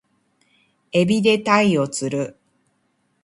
[0.91, 2.35] 海老で鯛を釣る